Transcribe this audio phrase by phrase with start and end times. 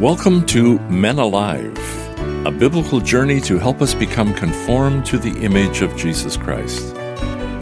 [0.00, 1.76] Welcome to Men Alive,
[2.46, 6.96] a biblical journey to help us become conformed to the image of Jesus Christ.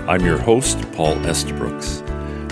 [0.06, 2.00] I'm your host, Paul Estabrooks.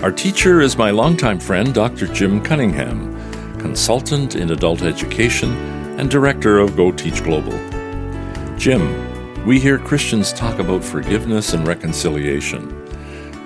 [0.03, 2.05] Our teacher is my longtime friend, Dr.
[2.07, 3.15] Jim Cunningham,
[3.59, 5.55] consultant in adult education
[5.97, 7.57] and director of Go Teach Global.
[8.57, 12.71] Jim, we hear Christians talk about forgiveness and reconciliation.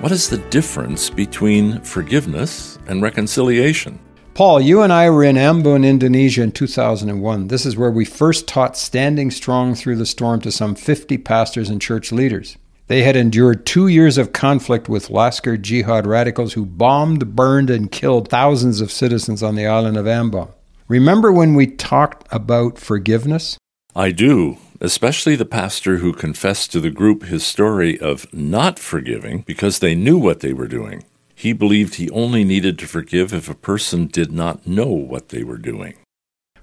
[0.01, 3.99] What is the difference between forgiveness and reconciliation?
[4.33, 7.49] Paul, you and I were in Ambon, Indonesia in 2001.
[7.49, 11.69] This is where we first taught standing strong through the storm to some 50 pastors
[11.69, 12.57] and church leaders.
[12.87, 17.91] They had endured two years of conflict with Laskar Jihad radicals who bombed, burned, and
[17.91, 20.49] killed thousands of citizens on the island of Ambon.
[20.87, 23.57] Remember when we talked about forgiveness?
[23.95, 29.41] I do, especially the pastor who confessed to the group his story of not forgiving
[29.41, 31.03] because they knew what they were doing.
[31.41, 35.43] He believed he only needed to forgive if a person did not know what they
[35.43, 35.95] were doing.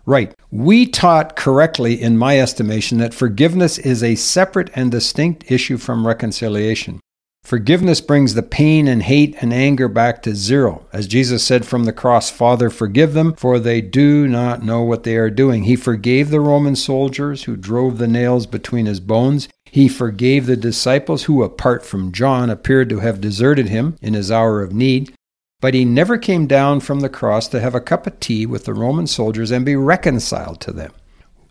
[0.07, 0.33] Right.
[0.53, 6.07] We taught correctly, in my estimation, that forgiveness is a separate and distinct issue from
[6.07, 7.01] reconciliation.
[7.43, 10.87] Forgiveness brings the pain and hate and anger back to zero.
[10.93, 15.03] As Jesus said from the cross, Father, forgive them, for they do not know what
[15.03, 15.65] they are doing.
[15.65, 19.49] He forgave the Roman soldiers who drove the nails between his bones.
[19.71, 24.31] He forgave the disciples who, apart from John, appeared to have deserted him in his
[24.31, 25.15] hour of need.
[25.61, 28.65] But he never came down from the cross to have a cup of tea with
[28.65, 30.93] the Roman soldiers and be reconciled to them.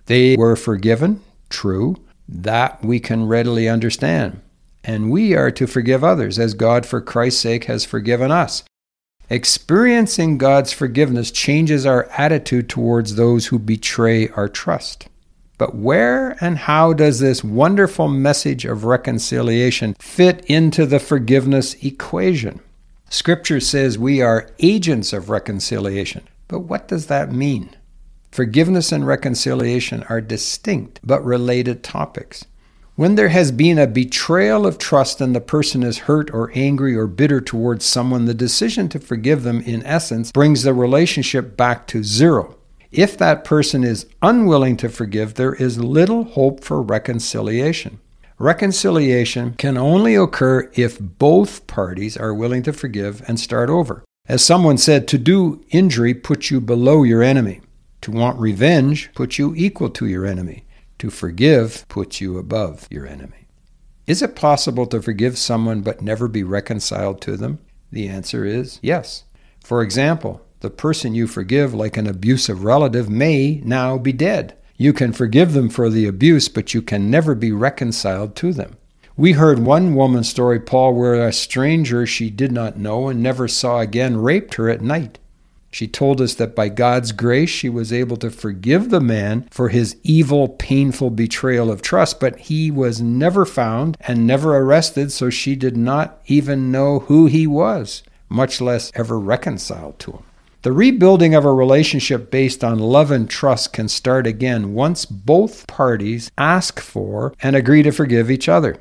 [0.06, 1.98] They were forgiven, true,
[2.30, 4.42] that we can readily understand.
[4.84, 8.64] And we are to forgive others as God, for Christ's sake, has forgiven us.
[9.30, 15.10] Experiencing God's forgiveness changes our attitude towards those who betray our trust.
[15.58, 22.60] But where and how does this wonderful message of reconciliation fit into the forgiveness equation?
[23.10, 26.28] Scripture says we are agents of reconciliation.
[26.48, 27.70] But what does that mean?
[28.32, 32.46] Forgiveness and reconciliation are distinct but related topics.
[32.96, 36.96] When there has been a betrayal of trust and the person is hurt or angry
[36.96, 41.88] or bitter towards someone, the decision to forgive them, in essence, brings the relationship back
[41.88, 42.57] to zero.
[42.92, 48.00] If that person is unwilling to forgive, there is little hope for reconciliation.
[48.40, 54.04] Reconciliation can only occur if both parties are willing to forgive and start over.
[54.28, 57.62] As someone said, to do injury puts you below your enemy.
[58.02, 60.66] To want revenge puts you equal to your enemy.
[61.00, 63.48] To forgive puts you above your enemy.
[64.06, 67.60] Is it possible to forgive someone but never be reconciled to them?
[67.92, 69.24] The answer is yes.
[69.64, 74.58] For example, the person you forgive, like an abusive relative, may now be dead.
[74.78, 78.78] You can forgive them for the abuse, but you can never be reconciled to them.
[79.16, 83.48] We heard one woman's story, Paul, where a stranger she did not know and never
[83.48, 85.18] saw again raped her at night.
[85.72, 89.70] She told us that by God's grace she was able to forgive the man for
[89.70, 95.30] his evil, painful betrayal of trust, but he was never found and never arrested, so
[95.30, 100.24] she did not even know who he was, much less ever reconciled to him.
[100.68, 105.66] The rebuilding of a relationship based on love and trust can start again once both
[105.66, 108.76] parties ask for and agree to forgive each other.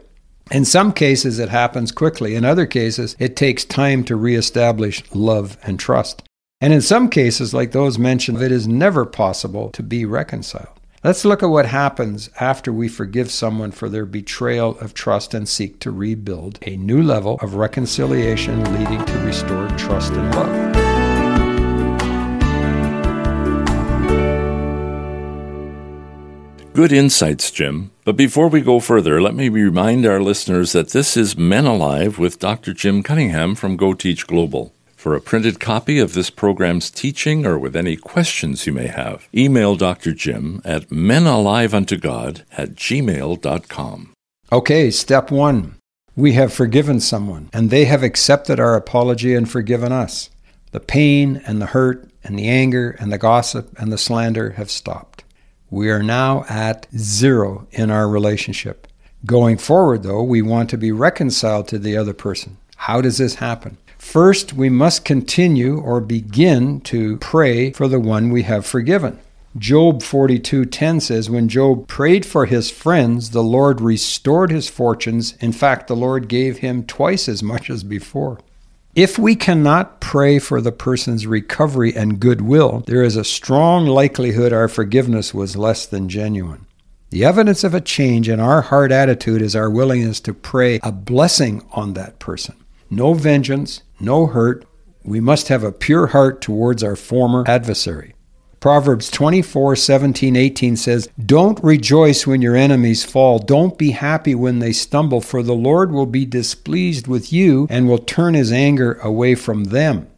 [0.51, 2.35] In some cases, it happens quickly.
[2.35, 6.25] In other cases, it takes time to reestablish love and trust.
[6.61, 10.81] And in some cases, like those mentioned, it is never possible to be reconciled.
[11.05, 15.49] Let's look at what happens after we forgive someone for their betrayal of trust and
[15.49, 20.86] seek to rebuild a new level of reconciliation leading to restored trust and love.
[26.77, 27.91] Good insights, Jim.
[28.05, 32.19] But before we go further, let me remind our listeners that this is Men Alive
[32.19, 32.75] with Dr.
[32.75, 34.75] Jim Cunningham from Go Teach Global.
[34.95, 39.27] For a printed copy of this program's teaching or with any questions you may have,
[39.35, 40.13] email Dr.
[40.13, 44.13] Jim at menaliveuntogod at gmail.com.
[44.53, 45.77] Okay, step one.
[46.15, 50.29] We have forgiven someone, and they have accepted our apology and forgiven us.
[50.73, 54.71] The pain and the hurt and the anger and the gossip and the slander have
[54.71, 55.16] stopped.
[55.71, 58.87] We are now at zero in our relationship.
[59.25, 62.59] Going forward, though, we want to be reconciled to the other person.
[62.77, 63.79] How does this happen?
[63.99, 69.19] First, we must continue or begin to pray for the one we have forgiven.
[69.59, 75.51] Job 42:10 says when Job prayed for his friends the Lord restored his fortunes in
[75.53, 78.39] fact the Lord gave him twice as much as before
[78.97, 84.55] if we cannot pray for the person's recovery and goodwill, there is a strong likelihood
[84.55, 86.67] our forgiveness was less than genuine.
[87.11, 90.93] The evidence of a change in our heart attitude is our willingness to pray a
[90.93, 92.57] blessing on that person.
[92.89, 94.65] No vengeance, no hurt.
[95.05, 98.16] We must have a pure heart towards our former adversary.
[98.61, 103.39] Proverbs 24, 17, 18 says, Don't rejoice when your enemies fall.
[103.39, 107.89] Don't be happy when they stumble, for the Lord will be displeased with you and
[107.89, 110.09] will turn his anger away from them.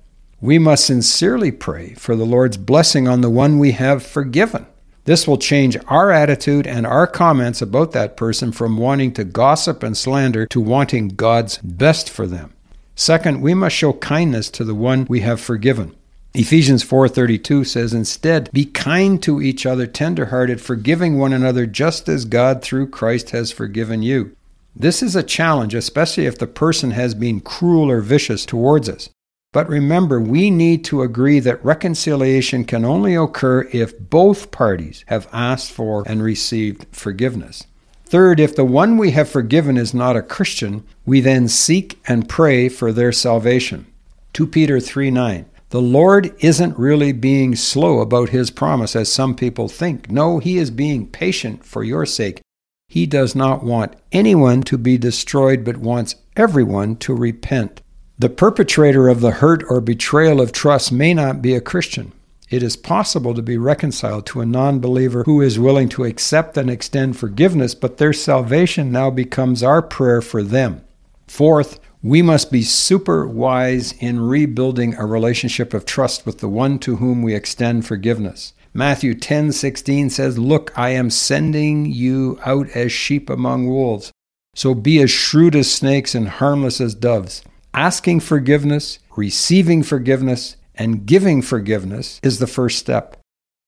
[0.40, 4.66] We must sincerely pray for the Lord's blessing on the one we have forgiven.
[5.04, 9.82] This will change our attitude and our comments about that person from wanting to gossip
[9.82, 12.52] and slander to wanting God's best for them.
[12.94, 15.96] Second, we must show kindness to the one we have forgiven.
[16.34, 22.26] Ephesians 4:32 says instead be kind to each other tenderhearted forgiving one another just as
[22.26, 24.32] God through Christ has forgiven you.
[24.76, 29.08] This is a challenge especially if the person has been cruel or vicious towards us.
[29.52, 35.26] But remember, we need to agree that reconciliation can only occur if both parties have
[35.32, 37.64] asked for and received forgiveness.
[38.04, 42.28] Third, if the one we have forgiven is not a Christian, we then seek and
[42.28, 43.86] pray for their salvation.
[44.34, 45.46] 2 Peter 3 9.
[45.70, 50.10] The Lord isn't really being slow about his promise, as some people think.
[50.10, 52.40] No, he is being patient for your sake.
[52.88, 57.82] He does not want anyone to be destroyed, but wants everyone to repent.
[58.18, 62.12] The perpetrator of the hurt or betrayal of trust may not be a Christian.
[62.48, 66.56] It is possible to be reconciled to a non believer who is willing to accept
[66.56, 70.80] and extend forgiveness, but their salvation now becomes our prayer for them.
[71.26, 76.78] Fourth, we must be super wise in rebuilding a relationship of trust with the one
[76.78, 78.52] to whom we extend forgiveness.
[78.72, 84.12] Matthew 10:16 says, "Look, I am sending you out as sheep among wolves.
[84.54, 87.42] So be as shrewd as snakes and harmless as doves."
[87.74, 93.16] Asking forgiveness, receiving forgiveness, and giving forgiveness is the first step.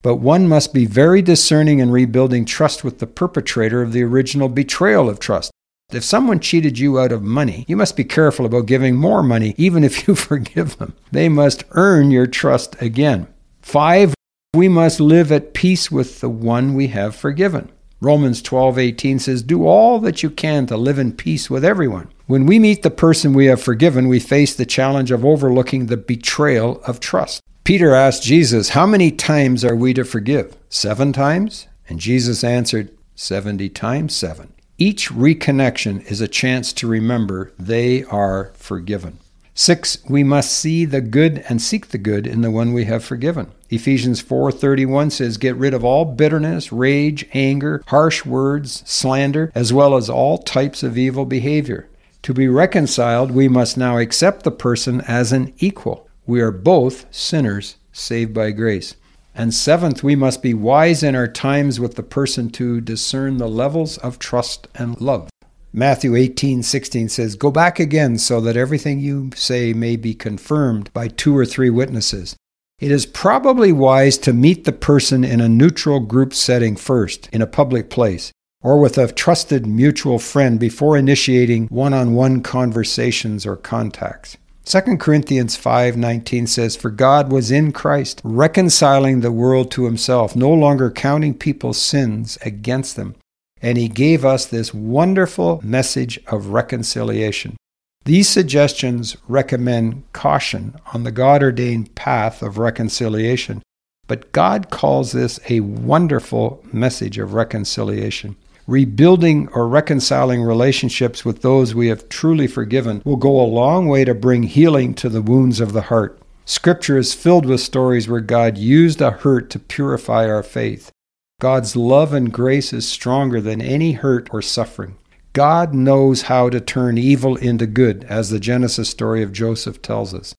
[0.02, 4.48] But one must be very discerning in rebuilding trust with the perpetrator of the original
[4.48, 5.50] betrayal of trust.
[5.92, 9.54] If someone cheated you out of money, you must be careful about giving more money,
[9.56, 10.94] even if you forgive them.
[11.10, 13.26] They must earn your trust again.
[13.60, 14.14] Five,
[14.54, 17.70] we must live at peace with the one we have forgiven.
[18.00, 22.46] Romans 12:18 says, "Do all that you can to live in peace with everyone." When
[22.46, 26.80] we meet the person we have forgiven, we face the challenge of overlooking the betrayal
[26.86, 27.42] of trust.
[27.64, 30.56] Peter asked Jesus, "How many times are we to forgive?
[30.70, 34.48] 7 times?" And Jesus answered, "70 times 7."
[34.82, 39.18] Each reconnection is a chance to remember they are forgiven.
[39.54, 43.04] Six, we must see the good and seek the good in the one we have
[43.04, 43.48] forgiven.
[43.68, 49.98] Ephesians 4:31 says, "Get rid of all bitterness, rage, anger, harsh words, slander, as well
[49.98, 51.86] as all types of evil behavior."
[52.22, 56.08] To be reconciled, we must now accept the person as an equal.
[56.26, 58.94] We are both sinners saved by grace.
[59.40, 63.48] And seventh, we must be wise in our times with the person to discern the
[63.48, 65.30] levels of trust and love.
[65.72, 71.08] Matthew 18:16 says, "Go back again so that everything you say may be confirmed by
[71.08, 72.36] two or three witnesses."
[72.80, 77.40] It is probably wise to meet the person in a neutral group setting first, in
[77.40, 78.32] a public place,
[78.62, 84.36] or with a trusted mutual friend before initiating one-on-one conversations or contacts.
[84.70, 90.48] 2 Corinthians 5:19 says for God was in Christ reconciling the world to himself no
[90.48, 93.16] longer counting people's sins against them
[93.60, 97.56] and he gave us this wonderful message of reconciliation.
[98.04, 103.62] These suggestions recommend caution on the God ordained path of reconciliation,
[104.06, 108.36] but God calls this a wonderful message of reconciliation.
[108.70, 114.04] Rebuilding or reconciling relationships with those we have truly forgiven will go a long way
[114.04, 116.22] to bring healing to the wounds of the heart.
[116.44, 120.92] Scripture is filled with stories where God used a hurt to purify our faith.
[121.40, 124.96] God's love and grace is stronger than any hurt or suffering.
[125.32, 130.14] God knows how to turn evil into good, as the Genesis story of Joseph tells
[130.14, 130.32] us.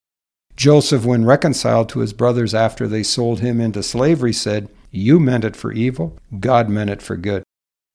[0.56, 5.44] Joseph, when reconciled to his brothers after they sold him into slavery, said, You meant
[5.44, 7.42] it for evil, God meant it for good.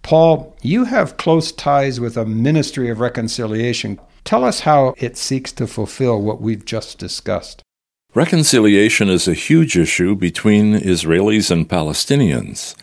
[0.07, 3.99] Paul, you have close ties with a ministry of reconciliation.
[4.23, 7.61] Tell us how it seeks to fulfill what we've just discussed.
[8.15, 12.73] Reconciliation is a huge issue between Israelis and Palestinians.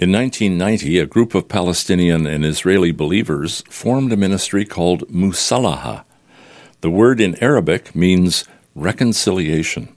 [0.00, 6.04] In 1990, a group of Palestinian and Israeli believers formed a ministry called Musalaha.
[6.80, 8.44] The word in Arabic means
[8.74, 9.94] reconciliation.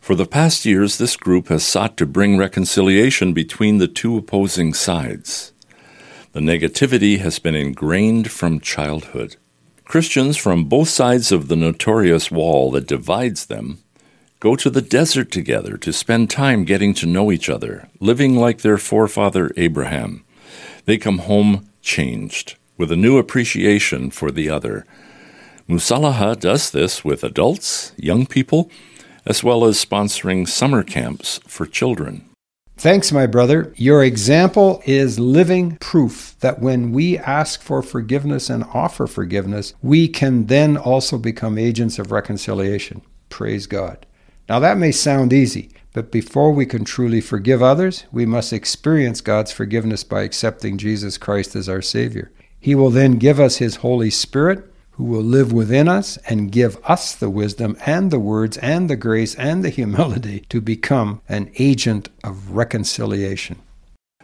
[0.00, 4.72] For the past years, this group has sought to bring reconciliation between the two opposing
[4.72, 5.52] sides.
[6.36, 9.36] The negativity has been ingrained from childhood.
[9.86, 13.78] Christians from both sides of the notorious wall that divides them
[14.38, 18.60] go to the desert together to spend time getting to know each other, living like
[18.60, 20.26] their forefather Abraham.
[20.84, 24.84] They come home changed, with a new appreciation for the other.
[25.66, 28.70] Musalaha does this with adults, young people,
[29.24, 32.28] as well as sponsoring summer camps for children.
[32.78, 33.72] Thanks, my brother.
[33.76, 40.08] Your example is living proof that when we ask for forgiveness and offer forgiveness, we
[40.08, 43.00] can then also become agents of reconciliation.
[43.30, 44.04] Praise God.
[44.46, 49.22] Now, that may sound easy, but before we can truly forgive others, we must experience
[49.22, 52.30] God's forgiveness by accepting Jesus Christ as our Savior.
[52.60, 56.78] He will then give us His Holy Spirit who will live within us and give
[56.84, 61.50] us the wisdom and the words and the grace and the humility to become an
[61.58, 63.56] agent of reconciliation.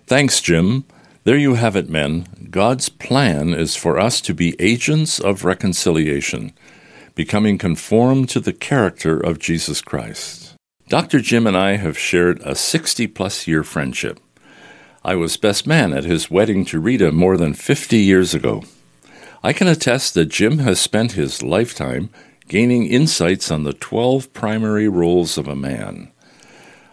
[0.07, 0.85] Thanks, Jim.
[1.25, 2.27] There you have it, men.
[2.51, 6.53] God's plan is for us to be agents of reconciliation,
[7.15, 10.55] becoming conformed to the character of Jesus Christ.
[10.89, 11.21] Dr.
[11.21, 14.21] Jim and I have shared a 60 plus year friendship.
[15.05, 18.65] I was best man at his wedding to Rita more than 50 years ago.
[19.45, 22.11] I can attest that Jim has spent his lifetime
[22.47, 26.13] gaining insights on the 12 primary roles of a man.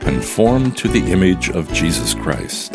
[0.00, 2.72] conformed to the image of Jesus Christ.